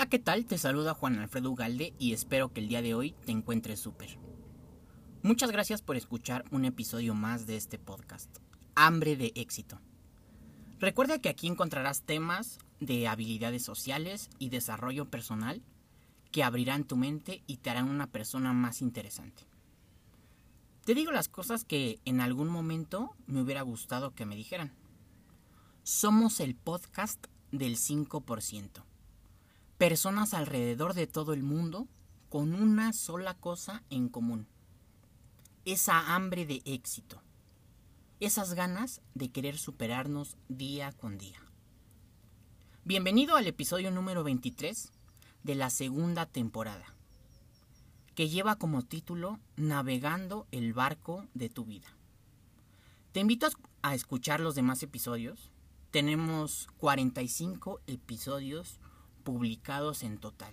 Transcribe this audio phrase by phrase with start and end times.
[0.00, 0.46] Hola, ¿qué tal?
[0.46, 4.16] Te saluda Juan Alfredo Ugalde y espero que el día de hoy te encuentres súper.
[5.22, 8.34] Muchas gracias por escuchar un episodio más de este podcast,
[8.74, 9.78] Hambre de éxito.
[10.78, 15.60] Recuerda que aquí encontrarás temas de habilidades sociales y desarrollo personal
[16.32, 19.42] que abrirán tu mente y te harán una persona más interesante.
[20.86, 24.72] Te digo las cosas que en algún momento me hubiera gustado que me dijeran.
[25.82, 28.89] Somos el podcast del 5%
[29.80, 31.88] personas alrededor de todo el mundo
[32.28, 34.46] con una sola cosa en común.
[35.64, 37.22] Esa hambre de éxito.
[38.20, 41.40] Esas ganas de querer superarnos día con día.
[42.84, 44.92] Bienvenido al episodio número 23
[45.44, 46.94] de la segunda temporada,
[48.14, 51.88] que lleva como título Navegando el barco de tu vida.
[53.12, 53.48] Te invito
[53.80, 55.50] a escuchar los demás episodios.
[55.90, 58.78] Tenemos 45 episodios
[59.20, 60.52] publicados en total.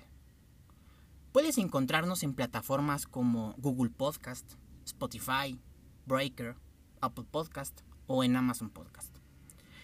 [1.32, 4.54] Puedes encontrarnos en plataformas como Google Podcast,
[4.86, 5.60] Spotify,
[6.06, 6.56] Breaker,
[7.02, 9.16] Apple Podcast o en Amazon Podcast.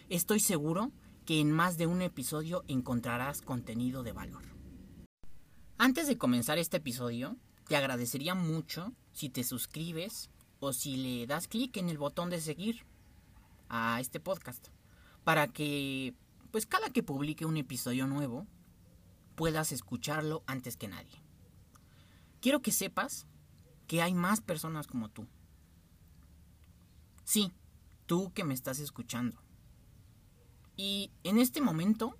[0.10, 0.92] Estoy seguro
[1.26, 4.44] que en más de un episodio encontrarás contenido de valor.
[5.78, 11.48] Antes de comenzar este episodio, te agradecería mucho si te suscribes o si le das
[11.48, 12.86] clic en el botón de seguir
[13.70, 14.68] a este podcast
[15.24, 16.14] para que
[16.52, 18.48] pues cada que publique un episodio nuevo
[19.36, 21.22] puedas escucharlo antes que nadie.
[22.42, 23.26] Quiero que sepas
[23.88, 25.28] que hay más personas como tú.
[27.24, 27.52] Sí,
[28.06, 29.42] tú que me estás escuchando.
[30.76, 32.18] Y en este momento,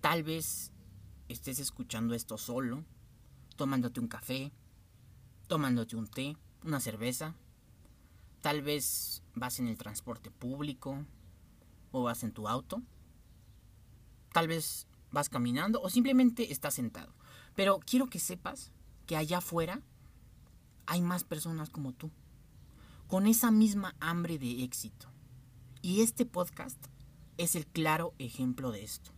[0.00, 0.72] tal vez
[1.28, 2.84] estés escuchando esto solo,
[3.56, 4.52] tomándote un café,
[5.46, 7.34] tomándote un té, una cerveza.
[8.40, 11.06] Tal vez vas en el transporte público
[11.92, 12.82] o vas en tu auto.
[14.32, 17.14] Tal vez vas caminando o simplemente estás sentado.
[17.54, 18.72] Pero quiero que sepas
[19.06, 19.80] que allá afuera
[20.86, 22.10] hay más personas como tú,
[23.06, 25.08] con esa misma hambre de éxito.
[25.80, 26.78] Y este podcast
[27.38, 29.12] es el claro ejemplo de esto.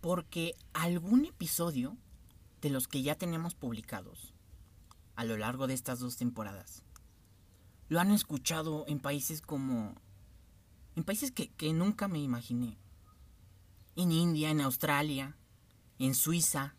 [0.00, 1.96] Porque algún episodio
[2.60, 4.34] de los que ya tenemos publicados
[5.16, 6.82] a lo largo de estas dos temporadas
[7.88, 9.94] lo han escuchado en países como...
[10.94, 12.76] en países que, que nunca me imaginé
[13.98, 15.36] en India, en Australia,
[15.98, 16.76] en Suiza,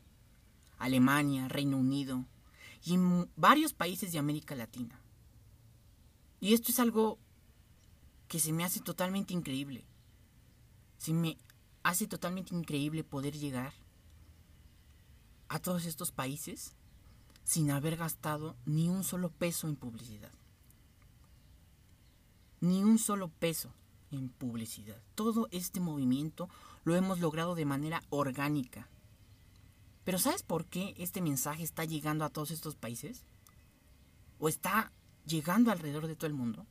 [0.77, 2.25] Alemania, Reino Unido
[2.81, 5.01] y en varios países de América Latina.
[6.39, 7.19] Y esto es algo
[8.29, 9.83] que se me hace totalmente increíble.
[10.97, 11.37] Se me
[11.83, 13.73] hace totalmente increíble poder llegar
[15.49, 16.73] a todos estos países
[17.43, 20.31] sin haber gastado ni un solo peso en publicidad.
[22.61, 23.73] Ni un solo peso
[24.11, 25.01] en publicidad.
[25.15, 26.49] Todo este movimiento
[26.89, 28.89] lo hemos logrado de manera orgánica.
[30.03, 33.25] Pero ¿sabes por qué este mensaje está llegando a todos estos países?
[34.39, 34.91] ¿O está
[35.23, 36.65] llegando alrededor de todo el mundo?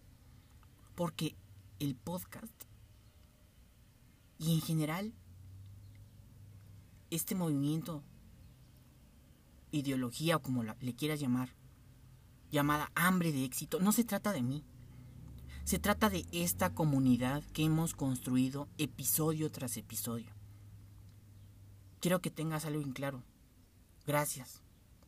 [0.96, 1.36] Porque
[1.78, 2.52] el podcast
[4.40, 5.14] y en general
[7.10, 8.02] este movimiento,
[9.70, 11.54] ideología o como le quieras llamar,
[12.50, 14.64] llamada hambre de éxito, no se trata de mí.
[15.68, 20.32] Se trata de esta comunidad que hemos construido episodio tras episodio.
[22.00, 23.22] Quiero que tengas algo en claro.
[24.06, 24.62] Gracias.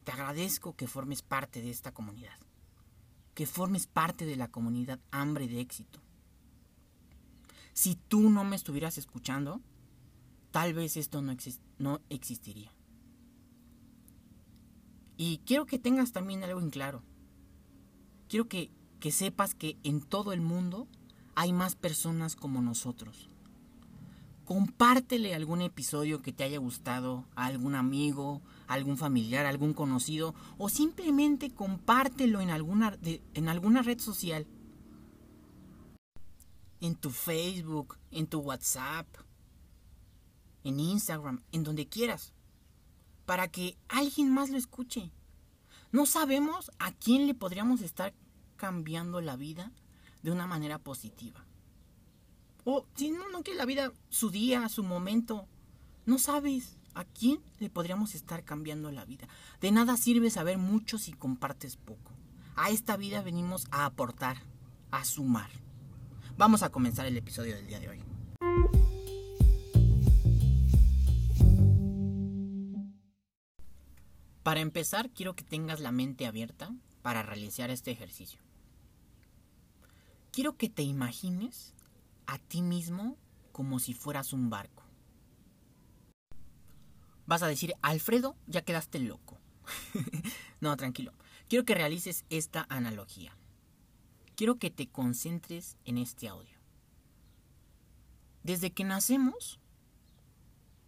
[0.04, 2.38] Te agradezco que formes parte de esta comunidad.
[3.32, 5.98] Que formes parte de la comunidad hambre de éxito.
[7.72, 9.62] Si tú no me estuvieras escuchando,
[10.50, 12.74] tal vez esto no, existiría.
[15.16, 17.02] Y quiero que tengas también algo en claro.
[18.28, 20.86] Quiero que que sepas que en todo el mundo
[21.34, 23.30] hay más personas como nosotros.
[24.44, 29.74] Compártele algún episodio que te haya gustado a algún amigo, a algún familiar, a algún
[29.74, 32.98] conocido o simplemente compártelo en alguna,
[33.34, 34.46] en alguna red social.
[36.80, 39.06] En tu Facebook, en tu WhatsApp,
[40.64, 42.32] en Instagram, en donde quieras.
[43.26, 45.12] Para que alguien más lo escuche.
[45.92, 48.14] No sabemos a quién le podríamos estar
[48.60, 49.72] cambiando la vida
[50.22, 51.46] de una manera positiva.
[52.64, 55.48] O si no, no que la vida, su día, su momento,
[56.04, 59.28] no sabes a quién le podríamos estar cambiando la vida.
[59.62, 62.12] De nada sirve saber mucho si compartes poco.
[62.54, 64.36] A esta vida venimos a aportar,
[64.90, 65.50] a sumar.
[66.36, 68.02] Vamos a comenzar el episodio del día de hoy.
[74.42, 78.49] Para empezar, quiero que tengas la mente abierta para realizar este ejercicio
[80.40, 81.74] quiero que te imagines
[82.26, 83.18] a ti mismo
[83.52, 84.82] como si fueras un barco.
[87.26, 89.38] Vas a decir, Alfredo, ya quedaste loco.
[90.62, 91.12] no, tranquilo.
[91.46, 93.36] Quiero que realices esta analogía.
[94.34, 96.56] Quiero que te concentres en este audio.
[98.42, 99.60] Desde que nacemos,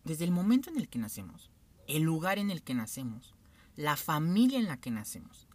[0.03, 1.51] desde el momento en el que nacemos,
[1.87, 3.35] el lugar en el que nacemos,
[3.77, 5.47] la familia en la que nacemos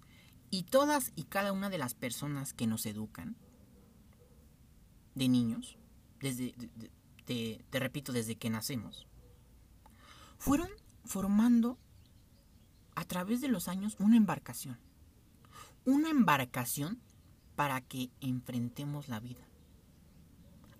[0.52, 3.36] y todas y cada una de las personas que nos educan
[5.18, 5.78] de niños,
[6.19, 6.54] desde,
[7.25, 9.08] te repito, desde que nacemos,
[10.38, 10.69] fueron
[11.04, 11.78] formando
[12.96, 14.78] a través de los años una embarcación.
[15.86, 17.00] Una embarcación
[17.56, 19.48] para que enfrentemos la vida.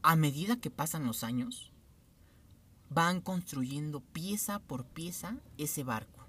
[0.04, 1.72] A medida que pasan los años,
[2.90, 6.26] van construyendo pieza por pieza ese barco,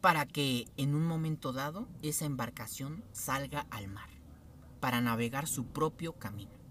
[0.00, 4.10] para que en un momento dado esa embarcación salga al mar,
[4.80, 6.61] para navegar su propio camino.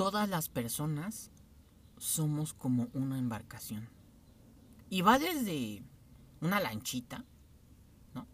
[0.00, 1.30] Todas las personas
[1.98, 3.86] somos como una embarcación.
[4.88, 5.82] Y va desde
[6.40, 7.26] una lanchita,
[8.14, 8.26] ¿no?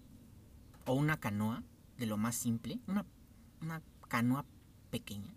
[0.85, 1.65] O una canoa,
[1.99, 3.05] de lo más simple, una,
[4.07, 4.47] canoa
[4.91, 5.35] pequeña.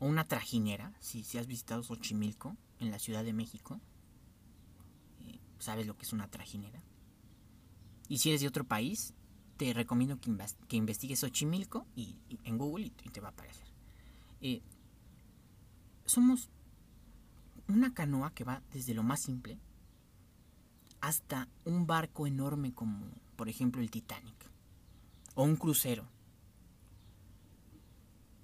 [0.00, 3.80] O una trajinera, si, has visitado Xochimilco, en la Ciudad de México,
[5.20, 6.82] eh, sabes lo que es una trajinera.
[8.06, 9.14] Y si eres de otro país,
[9.56, 13.66] te recomiendo que, investigues Xochimilco y, en Google y, te va a aparecer.
[14.42, 14.60] Eh,
[16.10, 16.50] somos
[17.68, 19.58] una canoa que va desde lo más simple
[21.00, 24.50] hasta un barco enorme como, por ejemplo, el Titanic,
[25.34, 26.06] o un crucero,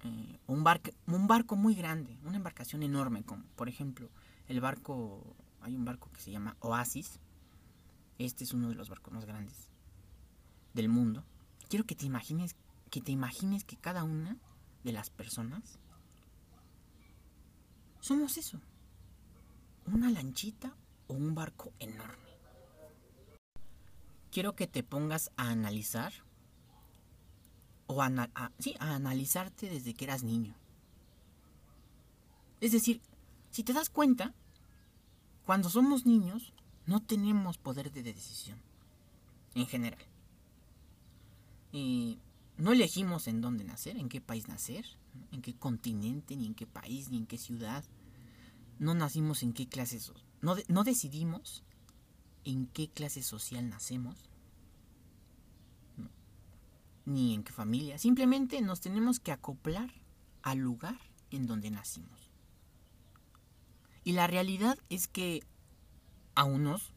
[0.03, 4.09] eh, un, barco, un barco muy grande, una embarcación enorme, como, por ejemplo,
[4.47, 7.19] el barco, hay un barco que se llama Oasis,
[8.17, 9.69] este es uno de los barcos más grandes
[10.73, 11.23] del mundo.
[11.69, 12.55] Quiero que te imagines
[12.89, 14.37] que te imagines que cada una
[14.83, 15.77] de las personas
[17.99, 18.59] somos eso.
[19.85, 20.75] Una lanchita
[21.07, 22.27] o un barco enorme.
[24.31, 26.13] Quiero que te pongas a analizar
[27.87, 28.11] o a,
[28.59, 30.53] sí, a analizarte desde que eras niño.
[32.59, 33.01] Es decir,
[33.51, 34.33] si te das cuenta,
[35.45, 36.53] cuando somos niños
[36.85, 38.59] no tenemos poder de decisión,
[39.55, 40.03] en general.
[41.71, 42.19] Y
[42.57, 44.85] no elegimos en dónde nacer, en qué país nacer,
[45.31, 47.83] en qué continente, ni en qué país, ni en qué ciudad.
[48.79, 49.99] No nacimos en qué clase...
[50.41, 51.63] No, no decidimos
[52.43, 54.29] en qué clase social nacemos.
[57.05, 57.97] Ni en qué familia.
[57.97, 59.89] Simplemente nos tenemos que acoplar
[60.43, 60.99] al lugar
[61.31, 62.31] en donde nacimos.
[64.03, 65.43] Y la realidad es que
[66.35, 66.93] a unos,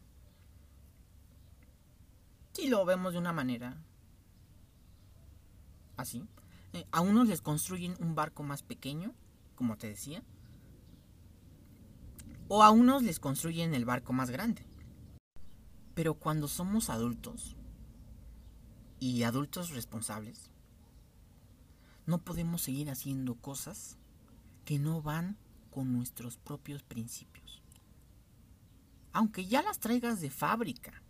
[2.53, 3.83] si lo vemos de una manera
[6.01, 6.25] así.
[6.73, 9.13] Eh, a unos les construyen un barco más pequeño,
[9.57, 10.23] como te decía,
[12.49, 14.65] o a unos les construyen el barco más grande.
[15.95, 17.57] Pero cuando somos adultos,
[19.01, 20.51] y adultos responsables,
[22.07, 23.97] no podemos seguir haciendo cosas
[24.65, 25.39] que no van
[25.71, 27.63] con nuestros propios principios.
[29.13, 31.03] Aunque ya las traigas de fábrica,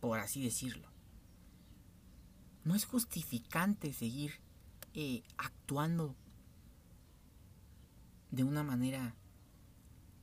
[0.00, 0.89] por así decirlo
[2.64, 4.32] no es justificante seguir
[4.94, 6.14] eh, actuando
[8.30, 9.14] de una manera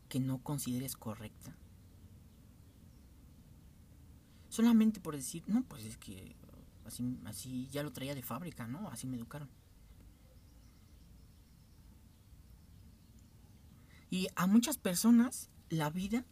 [0.10, 1.56] que no consideres correcta.
[4.50, 6.36] Solamente por decir, no, pues es que
[6.86, 8.90] así, así ya lo traía de fábrica, ¿no?
[8.90, 9.50] Así me educaron.
[14.10, 16.26] Y a muchas personas la vida,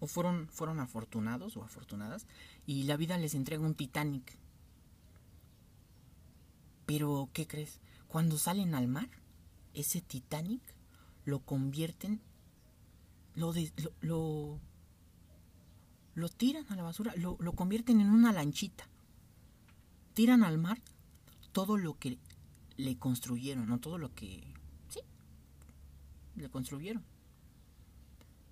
[0.00, 2.26] o fueron, fueron afortunados o afortunadas,
[2.66, 4.36] y la vida les entrega un Titanic
[6.86, 7.80] pero, ¿qué crees?
[8.06, 9.10] Cuando salen al mar,
[9.74, 10.62] ese Titanic
[11.24, 12.20] lo convierten,
[13.34, 13.52] lo,
[14.00, 14.60] lo,
[16.14, 18.88] lo, tiran a la basura, lo, lo convierten en una lanchita.
[20.14, 20.80] Tiran al mar
[21.52, 22.18] todo lo que
[22.76, 24.54] le construyeron, no todo lo que...
[24.88, 25.00] Sí,
[26.36, 27.04] le construyeron.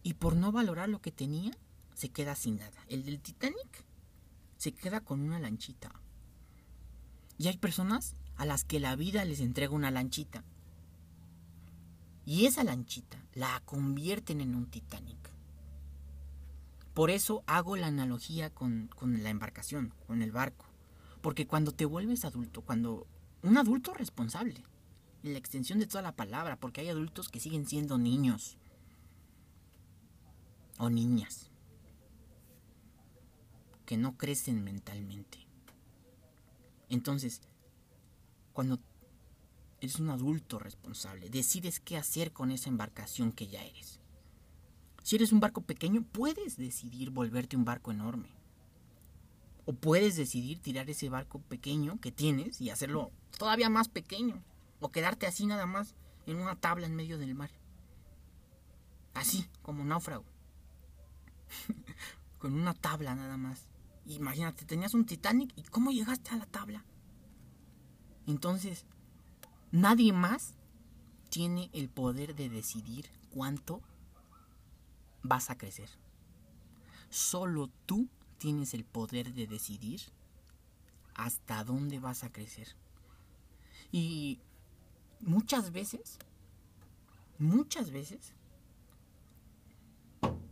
[0.02, 1.52] Y por no valorar lo que tenía,
[1.94, 2.84] se queda sin nada.
[2.88, 3.84] El del Titanic
[4.56, 5.92] se queda con una lanchita.
[7.38, 10.44] Y hay personas a las que la vida les entrega una lanchita.
[12.26, 15.18] Y esa lanchita la convierten en un Titanic.
[16.94, 20.66] Por eso hago la analogía con, con la embarcación, con el barco.
[21.20, 23.06] Porque cuando te vuelves adulto, cuando
[23.42, 24.64] un adulto responsable,
[25.24, 28.58] en la extensión de toda la palabra, porque hay adultos que siguen siendo niños
[30.78, 31.50] o niñas,
[33.86, 35.38] que no crecen mentalmente.
[36.90, 37.40] Entonces,
[38.54, 38.78] cuando
[39.80, 44.00] eres un adulto responsable, decides qué hacer con esa embarcación que ya eres.
[45.02, 48.30] Si eres un barco pequeño, puedes decidir volverte un barco enorme.
[49.66, 54.42] O puedes decidir tirar ese barco pequeño que tienes y hacerlo todavía más pequeño.
[54.80, 55.94] O quedarte así nada más
[56.26, 57.50] en una tabla en medio del mar.
[59.14, 60.24] Así, como náufrago.
[62.38, 63.66] Con una tabla nada más.
[64.06, 66.84] Imagínate, tenías un Titanic y cómo llegaste a la tabla.
[68.26, 68.84] Entonces,
[69.70, 70.54] nadie más
[71.28, 73.80] tiene el poder de decidir cuánto
[75.22, 75.90] vas a crecer.
[77.10, 80.00] Solo tú tienes el poder de decidir
[81.14, 82.68] hasta dónde vas a crecer.
[83.92, 84.40] Y
[85.20, 86.18] muchas veces,
[87.38, 88.32] muchas veces,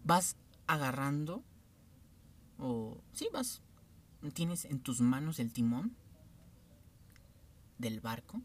[0.05, 0.37] vas
[0.67, 1.43] agarrando,
[2.59, 3.63] o sí, vas,
[4.35, 5.97] tienes en tus manos el timón
[7.83, 8.41] del barco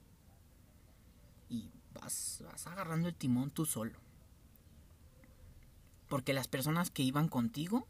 [1.48, 3.98] y vas, vas agarrando el timón tú solo.
[6.10, 7.88] Porque las personas que iban contigo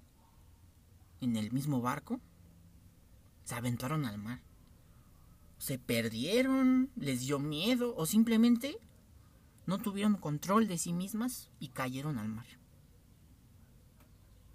[1.22, 2.20] en el mismo barco
[3.44, 4.42] se aventaron al mar.
[5.58, 8.78] Se perdieron, les dio miedo o simplemente
[9.66, 12.46] no tuvieron control de sí mismas y cayeron al mar.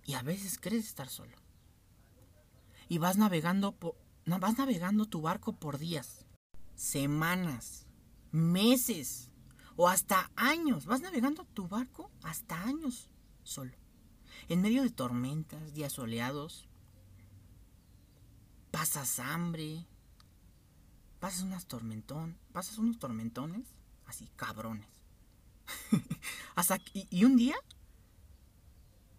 [0.04, 1.36] Y a veces crees estar solo.
[2.88, 3.76] Y vas navegando
[4.26, 6.26] vas navegando tu barco por días,
[6.74, 7.86] semanas,
[8.30, 9.30] meses
[9.76, 10.86] o hasta años.
[10.86, 13.08] Vas navegando tu barco hasta años
[13.42, 13.72] solo.
[14.48, 16.68] En medio de tormentas, días soleados,
[18.70, 19.86] pasas hambre,
[21.20, 23.68] pasas unas tormentón, pasas unos tormentones
[24.06, 24.88] así cabrones.
[26.54, 27.54] Hasta y un día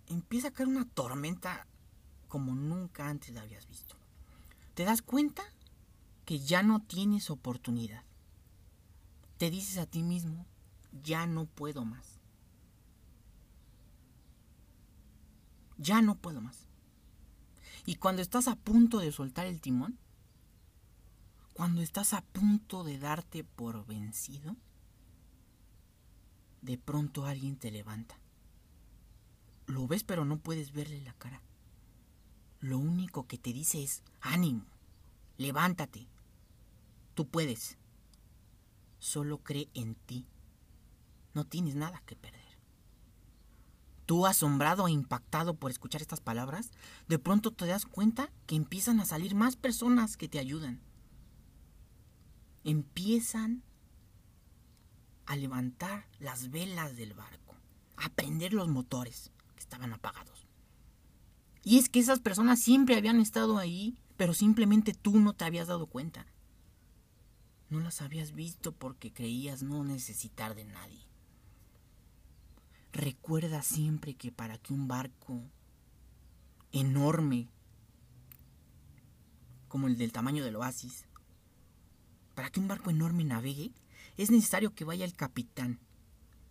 [0.08, 1.66] empieza a caer una tormenta
[2.28, 3.96] como nunca antes la habías visto.
[4.74, 5.44] Te das cuenta
[6.26, 8.04] que ya no tienes oportunidad.
[9.38, 10.46] Te dices a ti mismo,
[11.04, 12.20] ya no puedo más.
[15.78, 16.68] Ya no puedo más.
[17.86, 19.98] Y cuando estás a punto de soltar el timón,
[21.54, 24.56] cuando estás a punto de darte por vencido,
[26.62, 28.18] de pronto alguien te levanta.
[29.68, 31.42] Lo ves pero no puedes verle la cara.
[32.62, 34.66] Lo único que te dice es, ánimo,
[35.38, 36.08] levántate,
[37.14, 37.78] tú puedes.
[39.00, 40.28] Solo cree en ti.
[41.34, 42.42] No tienes nada que perder.
[44.06, 46.72] Tú, asombrado e impactado por escuchar estas palabras,
[47.08, 50.82] de pronto te das cuenta que empiezan a salir más personas que te ayudan.
[52.66, 53.64] Empiezan
[55.26, 57.56] a levantar las velas del barco,
[57.96, 60.48] a prender los motores que estaban apagados.
[61.64, 65.68] Y es que esas personas siempre habían estado ahí, pero simplemente tú no te habías
[65.68, 66.28] dado cuenta.
[67.74, 71.08] No las habías visto porque creías no necesitar de nadie.
[72.92, 75.42] Recuerda siempre que para que un barco
[76.72, 77.50] enorme,
[79.70, 81.08] como el del tamaño del oasis,
[82.36, 83.72] para que un barco enorme navegue,
[84.18, 85.80] es necesario que vaya el capitán,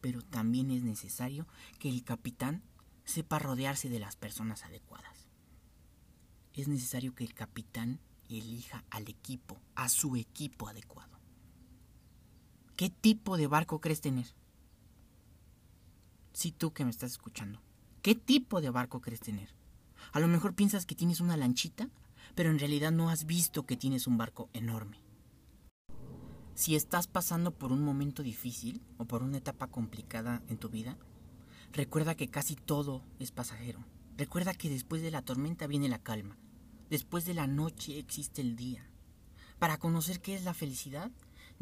[0.01, 1.47] pero también es necesario
[1.79, 2.65] que el capitán
[3.05, 5.29] sepa rodearse de las personas adecuadas.
[6.53, 11.12] Es necesario que el capitán elija al equipo, a su equipo adecuado.
[12.77, 14.27] ¿Qué tipo de barco crees tener?
[16.33, 17.61] Si tú que me estás escuchando,
[18.01, 19.55] ¿qué tipo de barco crees tener?
[20.13, 21.91] A lo mejor piensas que tienes una lanchita,
[22.35, 25.03] pero en realidad no has visto que tienes un barco enorme.
[26.55, 30.97] Si estás pasando por un momento difícil o por una etapa complicada en tu vida,
[31.73, 33.85] recuerda que casi todo es pasajero.
[34.17, 36.39] Recuerda que después de la tormenta viene la calma.
[36.89, 38.89] Después de la noche existe el día.
[39.59, 41.11] Para conocer qué es la felicidad,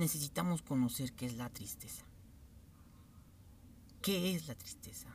[0.00, 2.04] necesitamos conocer qué es la tristeza.
[4.02, 5.09] ¿Qué es la tristeza?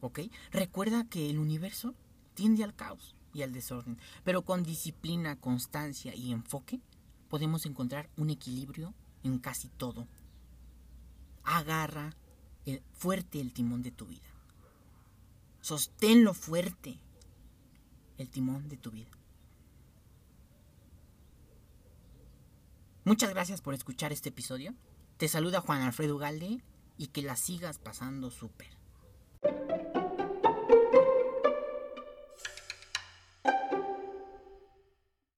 [0.00, 0.20] ¿Ok?
[0.50, 1.94] Recuerda que el universo
[2.34, 6.80] tiende al caos y al desorden, pero con disciplina, constancia y enfoque
[7.28, 10.08] podemos encontrar un equilibrio en casi todo.
[11.44, 12.16] Agarra
[12.94, 14.30] fuerte el timón de tu vida.
[15.60, 16.98] Sosténlo fuerte
[18.16, 19.19] el timón de tu vida.
[23.04, 24.74] Muchas gracias por escuchar este episodio.
[25.16, 26.62] Te saluda Juan Alfredo Galde
[26.98, 28.68] y que la sigas pasando súper.